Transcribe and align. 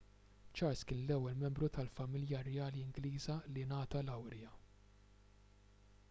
charles 0.59 0.79
kien 0.91 1.01
l-ewwel 1.01 1.35
membru 1.41 1.67
tal-familja 1.75 2.39
rjali 2.47 2.81
ingliża 2.85 3.35
li 3.51 3.65
ngħata 3.73 4.01
lawrja 4.07 4.55